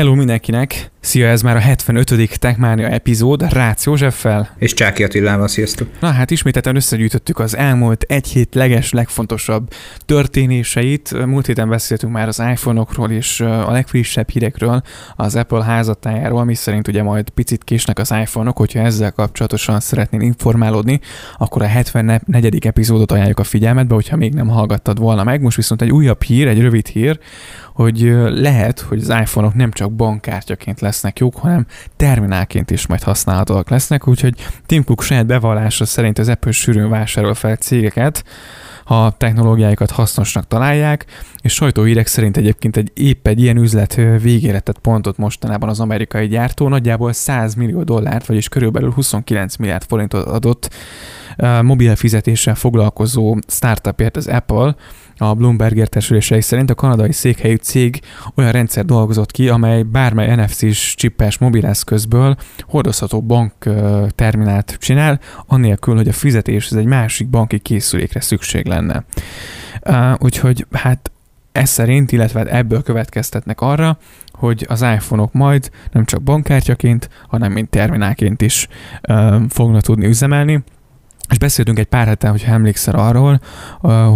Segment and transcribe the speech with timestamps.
[0.00, 0.90] Hello mindenkinek!
[1.00, 2.38] Szia, ez már a 75.
[2.38, 4.54] Techmania epizód, Rácz Józseffel.
[4.58, 5.88] És Csáki Attilával, sziasztok!
[6.00, 9.68] Na hát ismételten összegyűjtöttük az elmúlt egy hét leges, legfontosabb
[10.04, 11.26] történéseit.
[11.26, 14.82] Múlt héten beszéltünk már az iPhone-okról és a legfrissebb hírekről
[15.16, 20.20] az Apple házatájáról, mi szerint ugye majd picit késnek az iPhone-ok, hogyha ezzel kapcsolatosan szeretnél
[20.20, 21.00] informálódni,
[21.38, 22.66] akkor a 74.
[22.66, 25.40] epizódot ajánljuk a figyelmetbe, hogyha még nem hallgattad volna meg.
[25.40, 27.18] Most viszont egy újabb hír, egy rövid hír,
[27.80, 33.70] hogy lehet, hogy az iPhone-ok nem csak bankkártyaként lesznek jók, hanem terminálként is majd használhatóak
[33.70, 34.34] lesznek, úgyhogy
[34.66, 38.24] Tim Cook saját bevallása szerint az Apple sűrűn vásárol fel cégeket,
[38.84, 41.04] ha technológiáikat hasznosnak találják,
[41.42, 46.26] és sajtóhírek szerint egyébként egy épp egy ilyen üzlet végére tett pontot mostanában az amerikai
[46.26, 50.70] gyártó, nagyjából 100 millió dollárt, vagyis körülbelül 29 milliárd forintot adott
[51.62, 54.74] mobil fizetéssel foglalkozó startupért az Apple,
[55.22, 58.00] a Bloomberg értesülései szerint a kanadai székhelyű cég
[58.34, 63.52] olyan rendszer dolgozott ki, amely bármely NFC-s csippes mobileszközből hordozható bank
[64.14, 69.04] terminált csinál, annélkül, hogy a fizetéshez egy másik banki készülékre szükség lenne.
[70.18, 71.10] Úgyhogy hát
[71.52, 73.98] ez szerint, illetve ebből következtetnek arra,
[74.32, 78.68] hogy az iPhone-ok majd nem csak bankkártyaként, hanem mint terminálként is
[79.48, 80.62] fognak tudni üzemelni,
[81.30, 83.40] és beszéltünk egy pár hete, hogyha emlékszel arról,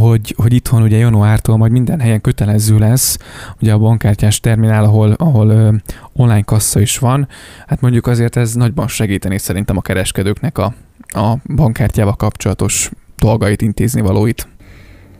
[0.01, 3.19] hogy, hogy itthon ugye januártól majd minden helyen kötelező lesz
[3.61, 5.81] ugye a bankkártyás terminál, ahol, ahol
[6.13, 7.29] online kassa is van.
[7.67, 10.75] Hát mondjuk azért ez nagyban segíteni szerintem a kereskedőknek a,
[11.07, 14.49] a bankkártyával kapcsolatos dolgait, intézni valóit.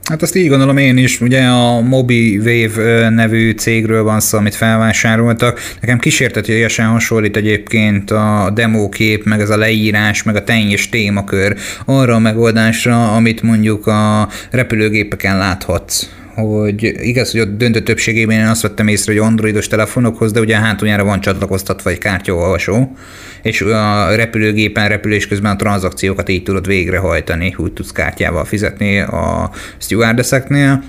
[0.09, 5.59] Hát azt így gondolom én is, ugye a MobiWave nevű cégről van szó, amit felvásároltak.
[5.81, 12.13] Nekem kísértetésen hasonlít egyébként a demókép, meg ez a leírás, meg a teljes témakör arra
[12.13, 18.61] a megoldásra, amit mondjuk a repülőgépeken láthatsz hogy igaz, hogy ott döntő többségében én azt
[18.61, 22.95] vettem észre, hogy androidos telefonokhoz, de ugye hátuljára van csatlakoztatva egy kártyaolvasó,
[23.41, 29.51] és a repülőgépen repülés közben a tranzakciókat így tudod végrehajtani, úgy tudsz kártyával fizetni a
[29.77, 30.83] stewardesseknél.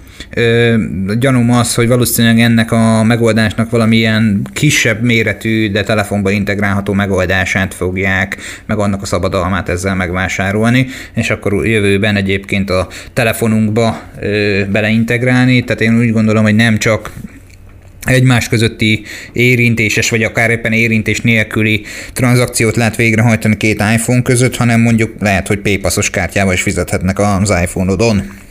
[1.19, 8.37] Gyanúm az, hogy valószínűleg ennek a megoldásnak valamilyen kisebb méretű, de telefonba integrálható megoldását fogják,
[8.67, 14.01] meg annak a szabadalmát ezzel megvásárolni, és akkor jövőben egyébként a telefonunkba
[15.37, 17.13] beleintegrálni, tehát én úgy gondolom, hogy nem csak
[18.05, 24.81] egymás közötti érintéses, vagy akár éppen érintés nélküli tranzakciót lehet végrehajtani két iPhone között, hanem
[24.81, 28.45] mondjuk lehet, hogy PayPass-os kártyával is fizethetnek az iPhone-odon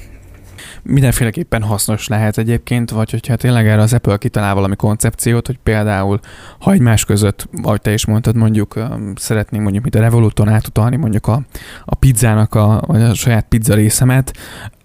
[0.86, 6.20] mindenféleképpen hasznos lehet egyébként, vagy hogyha tényleg erre az Apple kitalál valami koncepciót, hogy például
[6.60, 8.80] ha egymás között, ahogy te is mondtad, mondjuk
[9.16, 11.42] szeretnénk mondjuk mint a Revoluton átutalni mondjuk a,
[11.86, 14.34] a pizzának a, vagy a saját pizza részemet,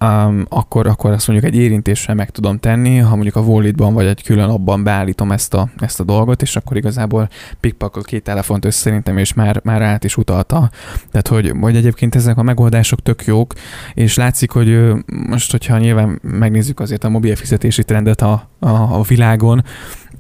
[0.04, 4.06] um, akkor, akkor azt mondjuk egy érintéssel meg tudom tenni, ha mondjuk a Walletban vagy
[4.06, 7.28] egy külön abban beállítom ezt a, ezt a dolgot, és akkor igazából
[7.60, 10.70] pikpakol két telefont össze szerintem, és már, már át is utalta.
[11.10, 13.52] Tehát, hogy, hogy egyébként ezek a megoldások tök jók,
[13.94, 19.02] és látszik, hogy most, hogyha nyilván megnézzük azért a mobil fizetési trendet a, a, a
[19.02, 19.64] világon,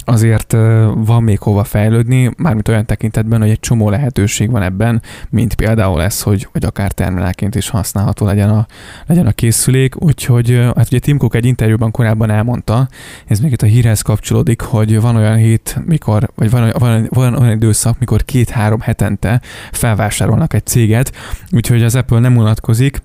[0.04, 0.52] azért
[0.94, 6.02] van még hova fejlődni, mármint olyan tekintetben, hogy egy csomó lehetőség van ebben, mint például
[6.02, 8.66] ez, hogy, hogy akár terminálként is használható legyen a,
[9.06, 12.88] legyen a készülék, úgyhogy hát ugye Tim Cook egy interjúban korábban elmondta,
[13.26, 17.34] ez még itt a hírhez kapcsolódik, hogy van olyan hét, mikor, vagy van, van, van
[17.34, 19.40] olyan időszak, mikor két-három hetente
[19.72, 21.12] felvásárolnak egy céget,
[21.50, 23.02] úgyhogy az Apple nem unatkozik,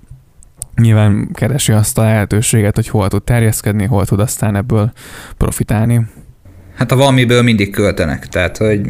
[0.81, 4.91] nyilván keresi azt a lehetőséget, hogy hol tud terjeszkedni, hol tud aztán ebből
[5.37, 6.01] profitálni.
[6.75, 8.81] Hát a valamiből mindig költenek, tehát hogy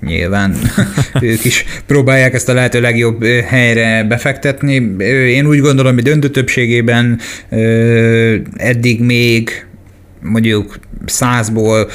[0.00, 0.56] nyilván
[1.20, 4.74] ők is próbálják ezt a lehető legjobb helyre befektetni.
[5.28, 7.18] Én úgy gondolom, hogy döntő többségében
[8.56, 9.66] eddig még
[10.20, 11.88] mondjuk százból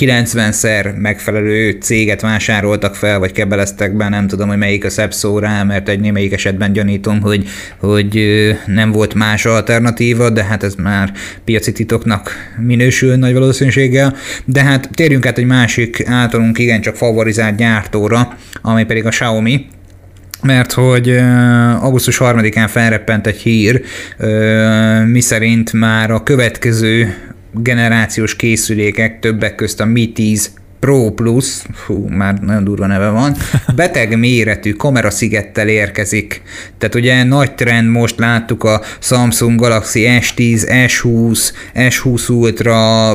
[0.00, 5.38] 90-szer megfelelő céget vásároltak fel, vagy kebeleztek be, nem tudom, hogy melyik a szebb szó
[5.38, 8.20] rá, mert egy némelyik esetben gyanítom, hogy, hogy
[8.66, 11.12] nem volt más alternatíva, de hát ez már
[11.44, 14.16] piaci titoknak minősül nagy valószínűséggel.
[14.44, 19.66] De hát térjünk át egy másik általunk igencsak favorizált gyártóra, ami pedig a Xiaomi,
[20.42, 21.08] mert hogy
[21.80, 23.82] augusztus 3-án felreppent egy hír,
[25.06, 27.14] miszerint már a következő
[27.52, 30.50] generációs készülékek, többek közt a Mi 10
[30.80, 33.36] Pro Plus, hú, már nagyon durva neve van,
[33.76, 36.42] beteg méretű kameraszigettel érkezik.
[36.78, 43.12] Tehát ugye nagy trend most láttuk a Samsung Galaxy S10, S20, S20 Ultra,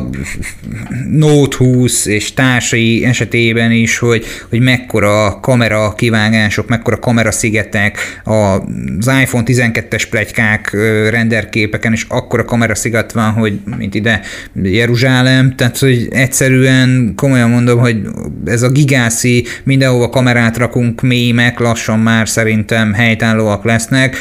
[1.09, 9.43] Note 20 és társai esetében is, hogy, hogy mekkora kamera kivágások, mekkora kameraszigetek, az iPhone
[9.47, 10.71] 12-es plegykák
[11.09, 14.21] renderképeken is akkora kamerasziget van, hogy mint ide
[14.63, 18.01] Jeruzsálem, tehát hogy egyszerűen komolyan mondom, hogy
[18.45, 24.17] ez a gigászi, mindenhova kamerát rakunk, mémek lassan már szerintem helytállóak lesznek.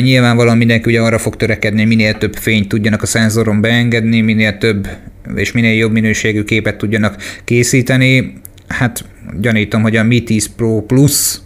[0.00, 4.88] Nyilvánvalóan mindenki ugye arra fog törekedni, minél több fényt tudjanak a szenzoron beengedni, minél több
[5.34, 8.32] és minél jobb minőségű képet tudjanak készíteni.
[8.68, 9.04] Hát
[9.40, 11.38] gyanítom, hogy a Mi 10 Pro Plus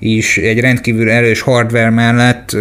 [0.00, 2.56] is egy rendkívül erős hardware mellett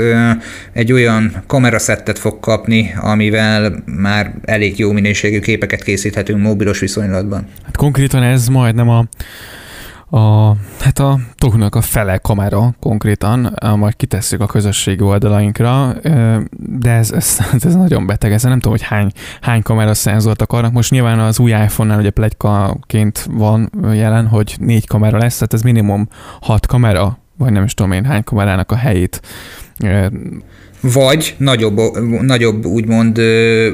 [0.74, 7.48] egy olyan kameraszettet fog kapni, amivel már elég jó minőségű képeket készíthetünk mobilos viszonylatban.
[7.64, 9.08] Hát konkrétan ez majdnem a
[10.12, 15.96] a, hát a toknak a fele kamera konkrétan, majd kitesszük a közösségi oldalainkra,
[16.58, 20.72] de ez, ez, ez nagyon beteg, ez nem tudom, hogy hány, hány kamera szenzort akarnak.
[20.72, 25.62] Most nyilván az új iPhone-nál ugye plegykaként van jelen, hogy négy kamera lesz, tehát ez
[25.62, 26.08] minimum
[26.42, 29.22] hat kamera, vagy nem is tudom én hány kamerának a helyét
[30.82, 31.80] vagy nagyobb,
[32.22, 33.18] nagyobb úgymond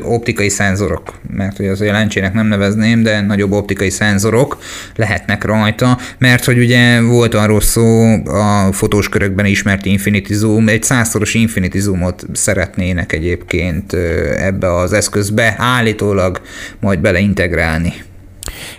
[0.04, 4.58] optikai szenzorok, mert hogy az a lencsének nem nevezném, de nagyobb optikai szenzorok
[4.96, 10.84] lehetnek rajta, mert hogy ugye volt arról szó a fotós körökben ismert Infinity Zoom, egy
[10.84, 13.94] százszoros Infinity Zoomot szeretnének egyébként
[14.38, 16.42] ebbe az eszközbe állítólag
[16.80, 17.94] majd beleintegrálni.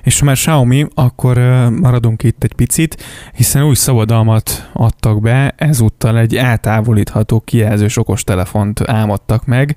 [0.03, 1.37] És ha már Xiaomi, akkor
[1.81, 3.03] maradunk itt egy picit,
[3.35, 9.77] hiszen új szabadalmat adtak be, ezúttal egy eltávolítható kijelzős okostelefont álmodtak meg,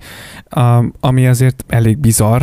[1.00, 2.42] ami azért elég bizarr.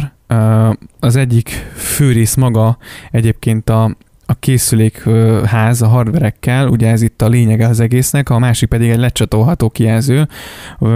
[1.00, 2.78] Az egyik főrész maga
[3.10, 3.96] egyébként a
[4.26, 8.99] a készülékház a hardverekkel, ugye ez itt a lényege az egésznek, a másik pedig egy
[8.99, 10.28] lecsatolható kijelző,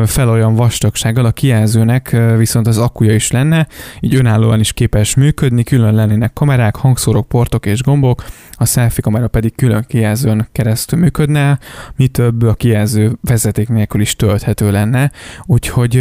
[0.05, 3.67] fel olyan vastagsággal a kijelzőnek viszont az akkuja is lenne,
[4.01, 9.29] így önállóan is képes működni, külön lennének kamerák, hangszórok, portok és gombok, a selfie kamera
[9.29, 11.59] pedig külön kijelzőn keresztül működne,
[11.97, 15.11] mi több a kijelző vezeték nélkül is tölthető lenne,
[15.47, 15.97] úgyhogy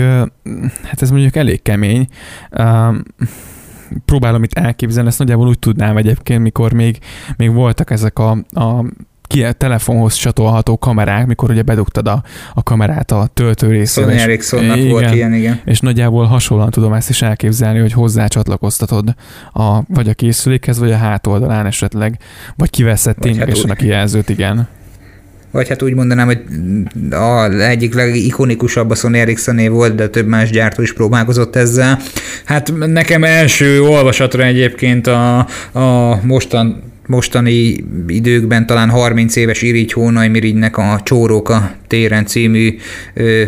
[0.83, 2.07] hát ez mondjuk elég kemény
[4.05, 6.99] próbálom itt elképzelni, ezt nagyjából úgy tudnám egyébként, mikor még,
[7.37, 8.85] még voltak ezek a, a
[9.29, 14.07] ki telefonhoz csatolható kamerák, mikor ugye bedugtad a, a kamerát a töltő részére.
[14.07, 15.61] Sony Ericssonnak volt ilyen, igen.
[15.65, 19.15] És nagyjából hasonlóan tudom ezt is elképzelni, hogy hozzá csatlakoztatod
[19.53, 22.19] a, vagy a készülékhez, vagy a hátoldalán esetleg,
[22.55, 24.67] vagy kiveszed hát ténylegesen hát a kijelzőt, igen
[25.51, 26.41] vagy hát úgy mondanám, hogy
[27.11, 31.99] a egyik legikonikusabb a Sony Ericssoné volt, de több más gyártó is próbálkozott ezzel.
[32.45, 35.37] Hát nekem első olvasatra egyébként a,
[35.71, 42.77] a mostan mostani időkben talán 30 éves Irigy Hónai Mirigynek a Csóróka téren című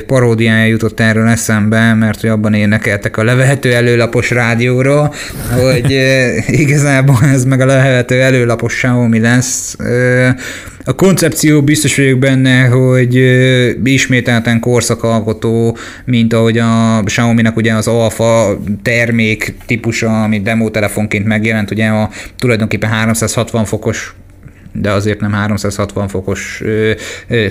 [0.08, 5.14] paródiája jutott erről eszembe, mert hogy abban énekeltek a levehető előlapos rádióról,
[5.60, 5.92] hogy
[6.64, 9.76] igazából ez meg a levehető előlapos Xiaomi lesz.
[10.84, 13.16] A koncepció biztos vagyok benne, hogy
[13.84, 21.72] ismételten korszakalkotó, mint ahogy a Xiaomi-nak ugye az Alpha termék típusa, ami demo telefonként megjelent,
[21.72, 24.16] ugye a tulajdonképpen 360 fokos
[24.73, 26.63] de azért nem 360 fokos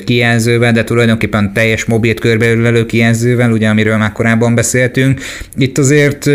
[0.04, 5.20] kijelzővel, de tulajdonképpen teljes mobilt körbeülelő kijelzővel, ugye amiről már korábban beszéltünk.
[5.56, 6.26] Itt azért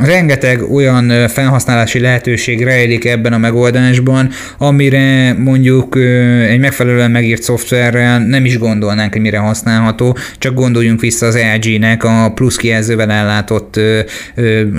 [0.00, 5.96] rengeteg olyan felhasználási lehetőség rejlik ebben a megoldásban, amire mondjuk
[6.48, 12.04] egy megfelelően megírt szoftverrel nem is gondolnánk, hogy mire használható, csak gondoljunk vissza az LG-nek
[12.04, 13.80] a plusz kijelzővel ellátott,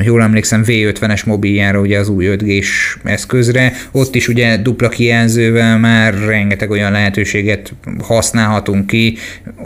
[0.04, 6.14] jól emlékszem, V50-es mobiljára, ugye az új 5G-s eszközre, ott is ugye dupla kijelzővel már
[6.14, 9.18] rengeteg olyan lehetőséget használhatunk ki,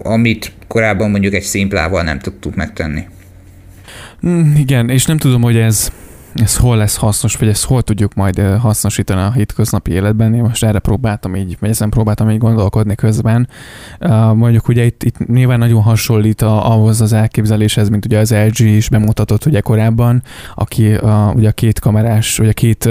[0.04, 3.02] amit korábban mondjuk egy szimplával nem tudtuk megtenni.
[4.28, 5.92] Mm, igen, és nem tudom, hogy ez
[6.42, 10.34] ez hol lesz hasznos, vagy ezt hol tudjuk majd hasznosítani a hétköznapi életben.
[10.34, 13.50] Én most erre próbáltam így, vagy ezen próbáltam így gondolkodni közben.
[14.34, 18.60] Mondjuk ugye itt, itt nyilván nagyon hasonlít a, ahhoz az elképzeléshez, mint ugye az LG
[18.60, 20.24] is bemutatott ugye korábban,
[20.56, 22.90] aki a, ugye a két kamerás, vagy a két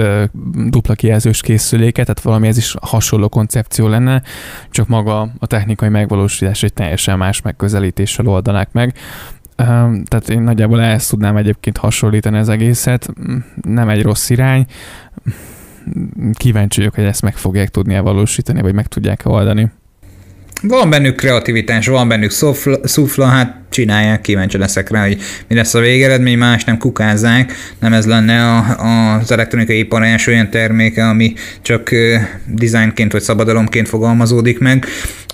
[0.69, 4.21] dupla kijelzős készüléket, tehát valami ez is hasonló koncepció lenne,
[4.69, 8.95] csak maga a technikai megvalósítás egy teljesen más megközelítéssel oldanák meg
[10.05, 13.07] tehát én nagyjából ezt tudnám egyébként hasonlítani az egészet.
[13.61, 14.65] Nem egy rossz irány.
[16.33, 19.71] Kíváncsi vagyok, hogy ezt meg fogják tudni valósítani, vagy meg tudják oldani.
[20.61, 22.31] Van bennük kreativitás, van bennük
[22.83, 27.93] szufla, hát csinálják, kíváncsi leszek rá, hogy mi lesz a végeredmény, más nem kukázzák, nem
[27.93, 31.89] ez lenne a, a, az elektronikai ipar első olyan terméke, ami csak
[32.45, 34.85] designként vagy szabadalomként fogalmazódik meg.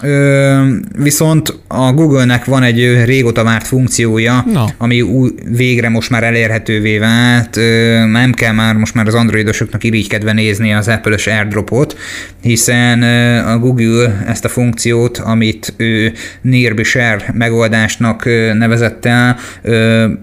[0.02, 4.66] Ö, viszont a Google-nek van egy régóta várt funkciója, no.
[4.78, 9.84] ami új, végre most már elérhetővé vált, ö, nem kell már most már az androidosoknak
[9.84, 11.98] irigykedve nézni az Apple-ös AirDropot,
[12.42, 18.23] hiszen ö, a Google ezt a funkciót, amit ő Nearby Share megoldásnak
[18.54, 19.36] nevezett el,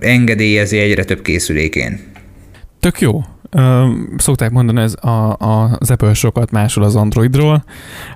[0.01, 2.01] engedélyezi egyre több készülékén.
[2.81, 3.23] Tök jó.
[4.17, 7.65] Szokták mondani, ez a, a, az Apple sokat másol az Androidról.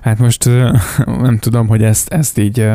[0.01, 0.45] Hát most
[1.05, 2.67] nem tudom, hogy ezt, ezt így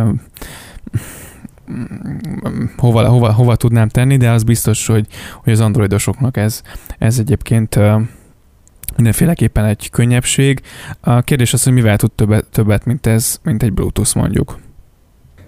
[2.77, 5.07] hova, hova, hova tudnám tenni, de az biztos, hogy,
[5.43, 6.63] hogy az androidosoknak ez,
[6.99, 7.79] ez egyébként
[8.97, 10.61] mindenféleképpen egy könnyebbség.
[11.01, 14.59] A kérdés az, hogy mivel tud többet, többet mint ez, mint egy Bluetooth mondjuk.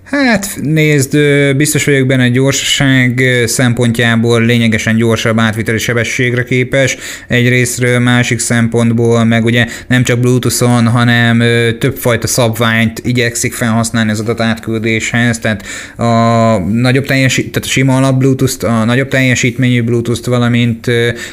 [0.05, 1.17] Hát nézd,
[1.57, 6.97] biztos vagyok benne, gyorsaság szempontjából lényegesen gyorsabb átviteli sebességre képes.
[7.29, 11.39] Egyrésztről másik szempontból meg ugye nem csak Bluetooth-on, hanem
[11.79, 15.67] többfajta szabványt igyekszik felhasználni az adatátküldéshez, tehát
[15.97, 20.87] a nagyobb teljesít, tehát a sima alap Bluetooth-t, a nagyobb teljesítményű Bluetooth-t, valamint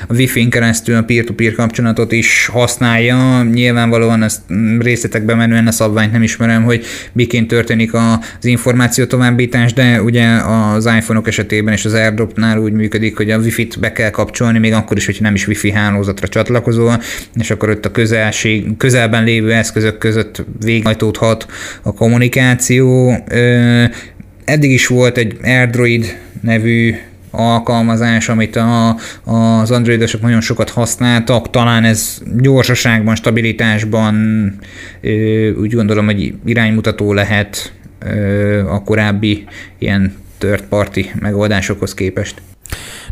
[0.08, 3.44] a Wi-Fi-n keresztül a peer-to-peer kapcsolatot is használja.
[3.44, 4.42] Nyilvánvalóan ezt
[4.80, 10.86] részletekben menően a szabványt nem ismerem, hogy miként történik az információ továbbítás, de ugye az
[10.86, 14.98] iPhone-ok esetében és az AirDrop-nál úgy működik, hogy a Wi-Fi-t be kell kapcsolni, még akkor
[14.98, 17.02] is, hogyha nem is Wi-Fi hálózatra csatlakozol,
[17.40, 21.46] és akkor ott a közelség, közelben lévő eszközök között véghajtódhat
[21.82, 23.14] a kommunikáció.
[24.46, 26.96] Eddig is volt egy AirDroid nevű
[27.32, 34.16] alkalmazás, amit a, az androidosok nagyon sokat használtak, talán ez gyorsaságban, stabilitásban
[35.60, 37.72] úgy gondolom, hogy iránymutató lehet
[38.68, 42.42] a korábbi ilyen third party megoldásokhoz képest.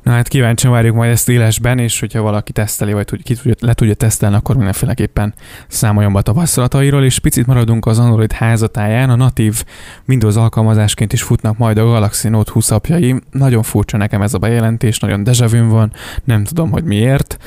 [0.03, 3.74] Na hát kíváncsian várjuk majd ezt élesben, és hogyha valaki teszteli, vagy ki tudja, le
[3.74, 5.34] tudja tesztelni, akkor mindenféleképpen
[5.67, 9.63] számoljon be a tapasztalatairól, és picit maradunk az Android házatáján, a natív
[10.08, 13.15] Windows alkalmazásként is futnak majd a Galaxy Note 20 apjai.
[13.32, 15.91] Nagyon furcsa nekem ez a bejelentés, nagyon dejavűn van,
[16.24, 17.38] nem tudom, hogy miért.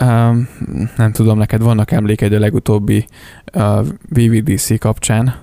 [0.00, 0.36] Uh,
[0.96, 3.06] nem tudom, neked vannak emlékeid a legutóbbi
[3.54, 5.34] uh, VVDC kapcsán?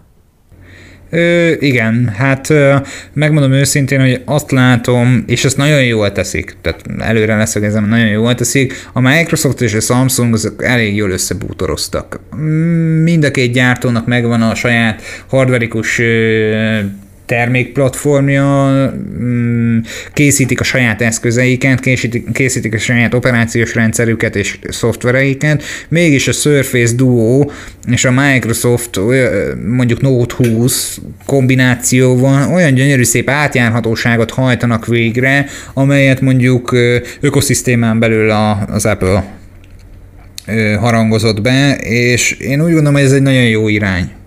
[1.09, 2.75] Ö, igen, hát ö,
[3.13, 8.35] megmondom őszintén, hogy azt látom, és ezt nagyon jól teszik, tehát előre leszögezem, nagyon jól
[8.35, 12.19] teszik, a Microsoft és a Samsung azok elég jól összebútoroztak.
[13.03, 16.01] Mind a két gyártónak megvan a saját hardverikus
[17.29, 18.69] termékplatformja,
[19.21, 19.77] mm,
[20.13, 26.95] készítik a saját eszközeiket, készítik, készítik a saját operációs rendszerüket és szoftvereiket, mégis a Surface
[26.95, 27.45] Duo
[27.91, 28.99] és a Microsoft
[29.67, 36.75] mondjuk Note 20 kombinációval olyan gyönyörű szép átjárhatóságot hajtanak végre, amelyet mondjuk
[37.19, 38.31] ökoszisztémán belül
[38.67, 39.37] az Apple
[40.79, 44.17] harangozott be, és én úgy gondolom, hogy ez egy nagyon jó irány.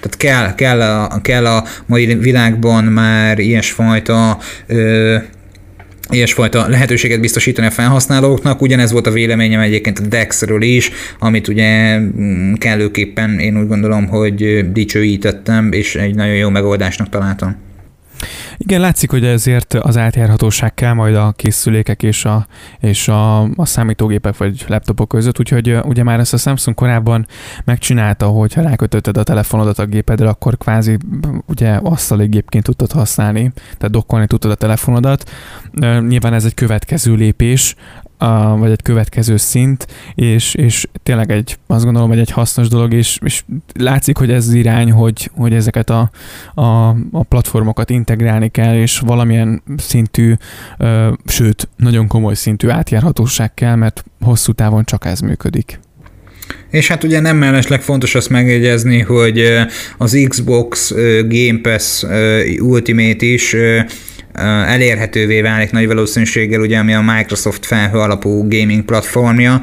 [0.00, 5.16] Tehát kell, kell, a, kell a mai világban már ilyesfajta ö,
[6.10, 8.62] ilyesfajta lehetőséget biztosítani a felhasználóknak.
[8.62, 14.06] Ugyanez volt a véleményem egyébként a DEX-ről is, amit ugye mm, kellőképpen én úgy gondolom,
[14.06, 17.56] hogy dicsőítettem, és egy nagyon jó megoldásnak találtam.
[18.56, 22.46] Igen, látszik, hogy ezért az átjárhatóság kell majd a készülékek és a,
[22.80, 27.26] és a, a számítógépek vagy laptopok között, úgyhogy ugye már ezt a Samsung korábban
[27.64, 30.96] megcsinálta, hogy ha rákötötted a telefonodat a gépedre, akkor kvázi
[31.46, 35.30] ugye asztali gépként tudtad használni, tehát dokkolni tudtad a telefonodat.
[36.08, 37.74] Nyilván ez egy következő lépés,
[38.20, 42.92] a, vagy egy következő szint, és, és tényleg egy, azt gondolom, hogy egy hasznos dolog,
[42.92, 43.42] és, és
[43.74, 46.10] látszik, hogy ez az irány, hogy, hogy ezeket a,
[46.54, 50.34] a, a platformokat integrálni kell, és valamilyen szintű,
[50.78, 55.80] ö, sőt, nagyon komoly szintű átjárhatóság kell, mert hosszú távon csak ez működik.
[56.70, 59.42] És hát ugye nem mellesleg fontos azt megjegyezni, hogy
[59.98, 60.92] az Xbox
[61.28, 62.04] Game Pass
[62.60, 63.56] Ultimate is
[64.66, 69.60] elérhetővé válik nagy valószínűséggel, ugye, ami a Microsoft felhő alapú gaming platformja.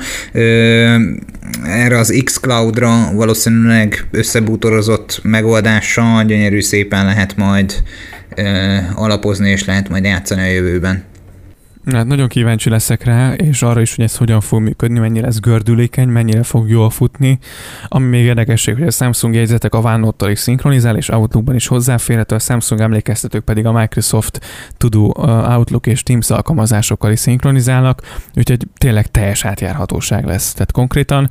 [1.63, 7.73] Erre az xCloud-ra valószínűleg összebútorozott megoldással gyönyörű szépen lehet majd
[8.95, 11.03] alapozni, és lehet majd játszani a jövőben.
[11.91, 15.39] Hát nagyon kíváncsi leszek rá, és arra is, hogy ez hogyan fog működni, mennyire lesz
[15.39, 17.39] gördülékeny, mennyire fog jól futni.
[17.87, 22.35] Ami még érdekesség, hogy a Samsung jegyzetek a OneNote-tal is szinkronizál, és Outlookban is hozzáférhető,
[22.35, 24.45] a Samsung emlékeztetők pedig a Microsoft
[24.77, 25.15] Tudó
[25.47, 28.01] Outlook és Teams alkalmazásokkal is szinkronizálnak,
[28.35, 30.53] úgyhogy tényleg teljes átjárhatóság lesz.
[30.53, 31.29] Tehát konkrétan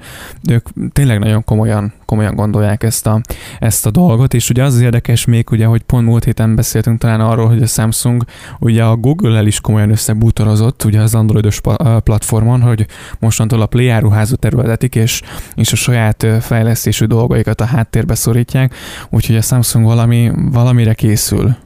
[0.51, 3.21] ők tényleg nagyon komolyan, komolyan gondolják ezt a,
[3.59, 6.99] ezt a dolgot, és ugye az az érdekes még, ugye, hogy pont múlt héten beszéltünk
[6.99, 8.25] talán arról, hogy a Samsung
[8.59, 11.61] ugye a Google-el is komolyan összebútor monitorozott ugye az androidos
[12.05, 12.87] platformon, hogy
[13.19, 15.23] mostantól a Play áruházat területetik, és,
[15.55, 18.75] és a saját fejlesztésű dolgaikat a háttérbe szorítják,
[19.11, 21.57] úgyhogy a Samsung valami, valamire készül.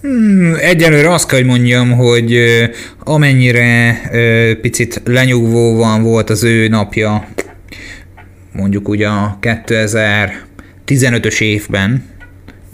[0.00, 2.38] Hmm, egyelőre azt kell, hogy mondjam, hogy
[3.04, 4.00] amennyire
[4.60, 7.28] picit lenyugvóban volt az ő napja,
[8.52, 12.04] mondjuk ugye a 2015-ös évben,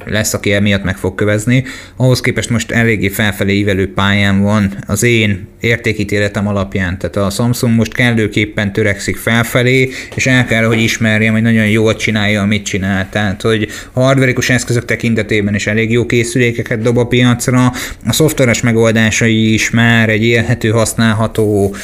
[0.06, 1.64] lesz, aki emiatt meg fog kövezni.
[1.97, 4.76] Ahhoz képest most eléggé felfelé ívelő pályán van.
[4.87, 6.99] Az én értékítéletem alapján.
[6.99, 11.97] Tehát a Samsung most kellőképpen törekszik felfelé, és el kell, hogy ismerjem, hogy nagyon jól
[11.97, 13.09] csinálja, amit csinál.
[13.11, 17.73] Tehát, hogy hardverikus eszközök tekintetében is elég jó készülékeket dob a piacra,
[18.07, 21.75] a szoftveres megoldásai is már egy élhető, használható,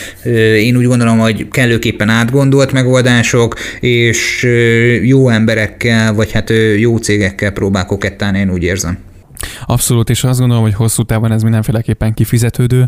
[0.57, 4.49] én úgy gondolom, hogy kellőképpen átgondolt megoldások, és
[5.03, 8.99] jó emberekkel, vagy hát jó cégekkel próbál kokettálni, én úgy érzem.
[9.67, 12.85] Abszolút, és azt gondolom, hogy hosszú távon ez mindenféleképpen kifizetődő.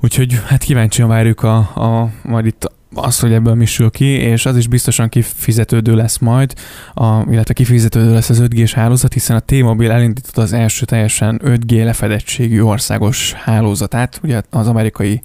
[0.00, 4.46] Úgyhogy hát kíváncsian várjuk a, a majd itt azt, hogy ebből mi sül ki, és
[4.46, 6.54] az is biztosan kifizetődő lesz majd,
[6.94, 11.84] a, illetve kifizetődő lesz az 5G-s hálózat, hiszen a T-Mobile elindította az első teljesen 5G
[11.84, 15.20] lefedettségű országos hálózatát, ugye az amerikai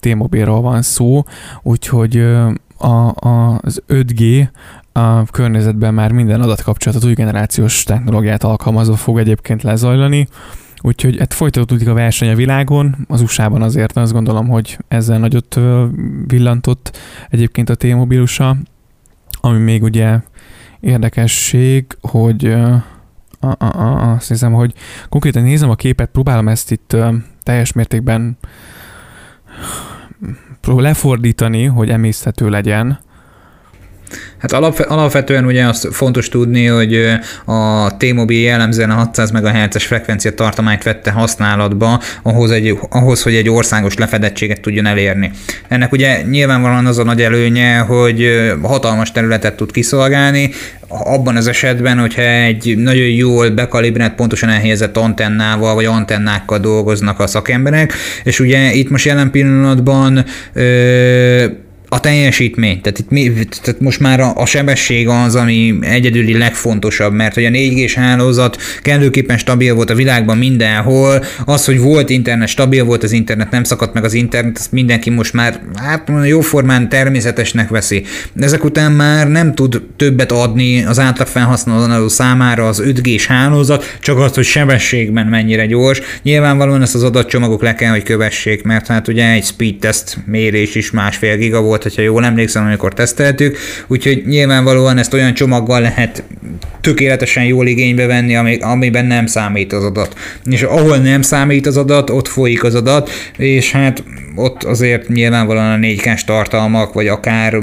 [0.00, 1.22] T-Mobile-ról van szó,
[1.62, 2.16] úgyhogy
[2.76, 4.48] a, a, az 5G
[4.92, 10.28] a környezetben már minden adatkapcsolatot új generációs technológiát alkalmazva fog egyébként lezajlani,
[10.80, 15.60] Úgyhogy hát folytatódik a verseny a világon, az USA-ban azért azt gondolom, hogy ezzel nagyot
[16.26, 16.96] villantott
[17.30, 18.56] egyébként a T-mobilusa,
[19.40, 20.20] ami még ugye
[20.80, 22.44] érdekesség, hogy
[23.40, 24.74] a, a, a, azt hiszem, hogy
[25.08, 26.96] konkrétan nézem a képet, próbálom ezt itt
[27.42, 28.38] teljes mértékben
[30.62, 32.98] lefordítani, hogy emészthető legyen.
[34.38, 37.06] Hát alapvetően ugye azt fontos tudni, hogy
[37.44, 43.48] a T-Mobile jellemzően a 600 MHz-es frekvencia tartományt vette használatba ahhoz, egy, ahhoz, hogy egy
[43.48, 45.30] országos lefedettséget tudjon elérni.
[45.68, 50.50] Ennek ugye nyilvánvalóan az a nagy előnye, hogy hatalmas területet tud kiszolgálni,
[50.88, 57.26] abban az esetben, hogyha egy nagyon jól bekalibrált, pontosan elhelyezett antennával vagy antennákkal dolgoznak a
[57.26, 57.92] szakemberek,
[58.24, 61.44] és ugye itt most jelen pillanatban ö,
[61.88, 67.12] a teljesítmény, tehát, itt mi, tehát most már a, a sebesség az, ami egyedüli legfontosabb,
[67.12, 72.48] mert hogy a 4G-s hálózat kellőképpen stabil volt a világban mindenhol, az, hogy volt internet,
[72.48, 76.88] stabil volt az internet, nem szakadt meg az internet, azt mindenki most már hát jóformán
[76.88, 78.04] természetesnek veszi.
[78.40, 84.18] Ezek után már nem tud többet adni az átlag felhasználó számára az 5G-s hálózat, csak
[84.18, 86.00] az, hogy sebességben mennyire gyors.
[86.22, 90.74] Nyilvánvalóan ezt az adatcsomagok le kell, hogy kövessék, mert hát ugye egy speed test mérés
[90.74, 95.80] is másfél giga volt, volt, hogyha jól emlékszem, amikor teszteltük, úgyhogy nyilvánvalóan ezt olyan csomaggal
[95.80, 96.22] lehet
[96.80, 100.16] tökéletesen jól igénybe venni, amiben nem számít az adat.
[100.44, 104.02] És ahol nem számít az adat, ott folyik az adat, és hát
[104.34, 107.58] ott azért nyilvánvalóan a 4 k tartalmak, vagy akár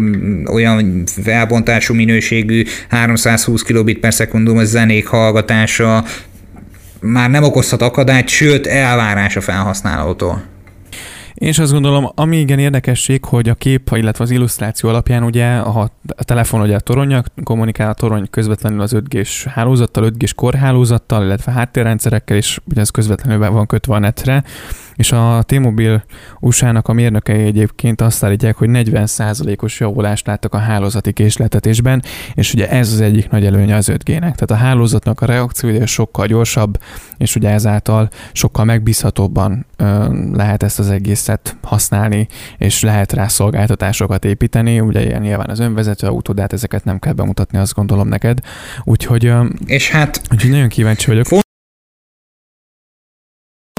[0.52, 6.04] olyan felbontású minőségű 320 kilobit per szekundum zenék hallgatása
[7.00, 10.55] már nem okozhat akadályt, sőt elvárás a felhasználótól.
[11.36, 15.56] Én is azt gondolom, ami igen érdekesség, hogy a kép, illetve az illusztráció alapján ugye
[15.56, 21.24] a, a telefon ugye a toronja, kommunikál a torony közvetlenül az 5G-s hálózattal, 5G-s korhálózattal,
[21.24, 24.44] illetve háttérrendszerekkel, és ugye ez közvetlenül van kötve a netre,
[24.96, 26.04] és a T-Mobile
[26.40, 32.04] USA-nak a mérnökei egyébként azt állítják, hogy 40%-os javulást láttak a hálózati késletetésben,
[32.34, 34.20] és ugye ez az egyik nagy előnye az 5G-nek.
[34.20, 36.80] Tehát a hálózatnak a reakciója sokkal gyorsabb,
[37.18, 42.28] és ugye ezáltal sokkal megbízhatóbban ö, lehet ezt az egészet használni,
[42.58, 44.80] és lehet rá szolgáltatásokat építeni.
[44.80, 48.40] Ugye ilyen nyilván az önvezető autó, de hát ezeket nem kell bemutatni, azt gondolom neked.
[48.84, 51.45] Úgyhogy, ö, és hát úgyhogy nagyon kíváncsi vagyok.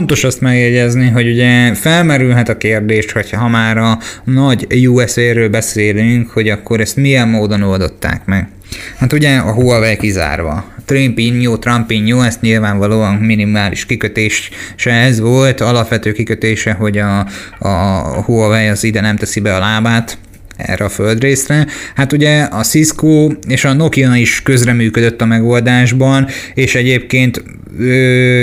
[0.01, 6.31] Fontos azt megjegyezni, hogy ugye felmerülhet a kérdés, hogy ha már a nagy USA-ről beszélünk,
[6.31, 8.49] hogy akkor ezt milyen módon oldották meg.
[8.97, 10.73] Hát ugye a Huawei kizárva.
[10.85, 17.27] Trumpinho, Trumpinho, ezt nyilvánvalóan minimális kikötés se ez volt, alapvető kikötése, hogy a,
[17.59, 20.19] a Huawei az ide nem teszi be a lábát,
[20.57, 21.67] erre a földrészre.
[21.95, 27.43] Hát ugye a Cisco és a Nokia is közreműködött a megoldásban, és egyébként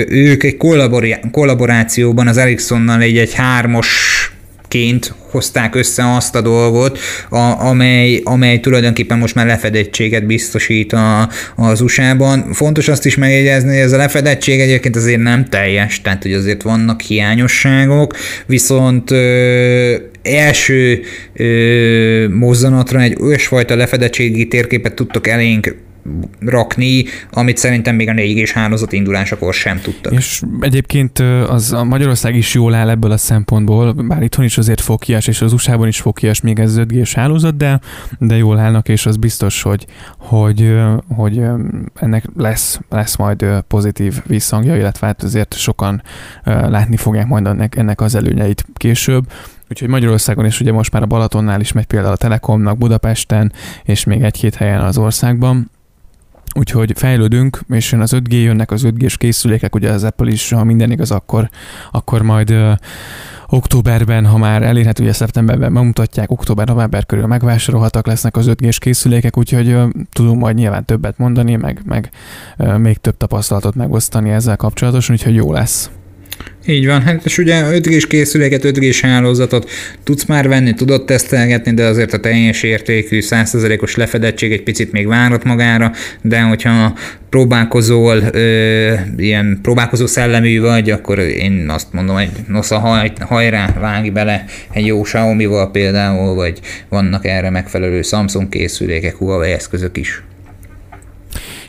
[0.08, 0.56] ők egy
[1.30, 3.88] kollaborációban az Ericssonnal egy, egy hármas
[5.30, 6.98] hozták össze azt a dolgot,
[7.30, 12.52] a, amely, amely tulajdonképpen most már lefedettséget biztosít a, az USA-ban.
[12.52, 16.62] Fontos azt is megjegyezni, hogy ez a lefedettség egyébként azért nem teljes, tehát hogy azért
[16.62, 19.94] vannak hiányosságok, viszont ö,
[20.24, 25.74] első ö, mozzanatra egy olyasfajta lefedettségi térképet tudtok elénk
[26.40, 30.12] rakni, amit szerintem még a 4 g hálózat indulásakor sem tudtak.
[30.12, 34.80] És egyébként az a Magyarország is jól áll ebből a szempontból, bár itthon is azért
[34.80, 37.80] fokias, és az USA-ban is fokias még ez az 5 g hálózat, de,
[38.18, 39.86] de jól állnak, és az biztos, hogy,
[40.18, 40.72] hogy,
[41.08, 41.42] hogy
[41.94, 46.02] ennek lesz, lesz majd pozitív visszhangja, illetve hát azért sokan
[46.44, 49.24] látni fogják majd ennek, ennek az előnyeit később.
[49.70, 53.52] Úgyhogy Magyarországon is ugye most már a Balatonnál is megy például a Telekomnak Budapesten,
[53.84, 55.70] és még egy-két helyen az országban.
[56.56, 60.64] úgyhogy fejlődünk, és jön az 5G, jönnek az 5G-s készülékek, ugye az Apple is, ha
[60.64, 61.48] minden igaz, akkor,
[61.90, 62.72] akkor majd uh,
[63.48, 69.72] októberben, ha már elérhető, ugye szeptemberben bemutatják, október-november körül megvásárolhatak lesznek az 5G-s készülékek, úgyhogy
[69.72, 72.10] uh, tudunk majd nyilván többet mondani, meg, meg
[72.58, 75.90] uh, még több tapasztalatot megosztani ezzel kapcsolatosan, úgyhogy jó lesz.
[76.66, 79.70] Így van, hát és ugye 5G-s készüléket, 5G-s hálózatot
[80.04, 85.06] tudsz már venni, tudod tesztelgetni, de azért a teljes értékű 100%-os lefedettség egy picit még
[85.06, 86.94] várat magára, de hogyha
[87.30, 94.08] próbálkozol, ö, ilyen próbálkozó szellemű vagy, akkor én azt mondom, hogy nosza haj, hajrá, vágj
[94.08, 100.22] bele egy jó Xiaomi-val például, vagy vannak erre megfelelő Samsung készülékek, Huawei eszközök is.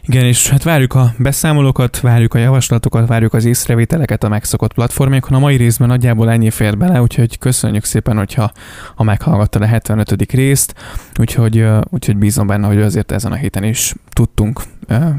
[0.08, 5.34] Igen, és hát várjuk a beszámolókat, várjuk a javaslatokat, várjuk az észrevételeket a megszokott platformjékon.
[5.34, 8.52] A mai részben nagyjából ennyi fér bele, úgyhogy köszönjük szépen, hogyha
[8.96, 10.32] ha meghallgattad a 75.
[10.32, 10.74] részt,
[11.20, 14.62] úgyhogy, úgyhogy bízom benne, hogy azért ezen a héten is tudtunk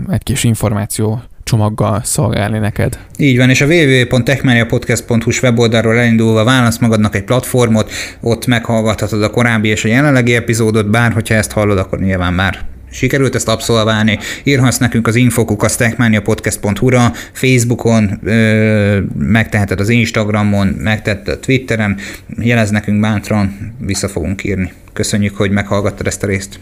[0.09, 2.99] egy kis információ csomaggal szolgálni neked.
[3.17, 9.69] Így van, és a www.techmaniapodcast.hu weboldalról elindulva válasz magadnak egy platformot, ott meghallgathatod a korábbi
[9.69, 14.79] és a jelenlegi epizódot, bár hogyha ezt hallod, akkor nyilván már sikerült ezt abszolválni, írhatsz
[14.79, 21.97] nekünk az infokuk techmaniapodcast.hu-ra, Facebookon, ö, megteheted az Instagramon, megteheted a Twitteren,
[22.41, 24.73] jelez nekünk bátran, vissza fogunk írni.
[24.93, 26.59] Köszönjük, hogy meghallgattad ezt a részt.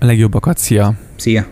[0.00, 0.94] A legjobbakat, szia!
[1.16, 1.46] Szia!